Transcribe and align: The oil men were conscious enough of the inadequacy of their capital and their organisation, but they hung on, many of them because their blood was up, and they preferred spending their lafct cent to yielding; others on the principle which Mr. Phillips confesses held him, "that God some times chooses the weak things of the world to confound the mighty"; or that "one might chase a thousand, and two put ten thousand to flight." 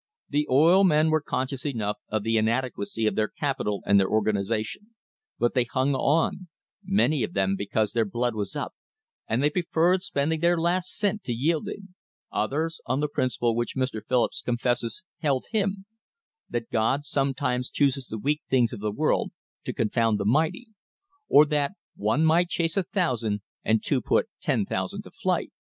The 0.29 0.47
oil 0.49 0.83
men 0.83 1.11
were 1.11 1.21
conscious 1.21 1.63
enough 1.63 1.99
of 2.09 2.23
the 2.23 2.35
inadequacy 2.35 3.05
of 3.05 3.13
their 3.13 3.27
capital 3.27 3.83
and 3.85 3.99
their 3.99 4.09
organisation, 4.09 4.95
but 5.37 5.53
they 5.53 5.63
hung 5.65 5.93
on, 5.93 6.47
many 6.83 7.21
of 7.23 7.33
them 7.33 7.55
because 7.55 7.91
their 7.93 8.03
blood 8.03 8.33
was 8.33 8.55
up, 8.55 8.73
and 9.27 9.43
they 9.43 9.51
preferred 9.51 10.01
spending 10.01 10.39
their 10.39 10.57
lafct 10.57 10.85
cent 10.87 11.23
to 11.25 11.33
yielding; 11.33 11.89
others 12.31 12.81
on 12.87 12.99
the 12.99 13.07
principle 13.07 13.55
which 13.55 13.75
Mr. 13.75 14.01
Phillips 14.03 14.41
confesses 14.41 15.03
held 15.19 15.45
him, 15.51 15.85
"that 16.49 16.71
God 16.71 17.05
some 17.05 17.35
times 17.35 17.69
chooses 17.69 18.07
the 18.07 18.17
weak 18.17 18.41
things 18.49 18.73
of 18.73 18.79
the 18.79 18.89
world 18.91 19.31
to 19.65 19.71
confound 19.71 20.19
the 20.19 20.25
mighty"; 20.25 20.69
or 21.29 21.45
that 21.45 21.73
"one 21.95 22.25
might 22.25 22.49
chase 22.49 22.75
a 22.75 22.81
thousand, 22.81 23.41
and 23.63 23.83
two 23.85 24.01
put 24.01 24.25
ten 24.41 24.65
thousand 24.65 25.03
to 25.03 25.11
flight." 25.11 25.51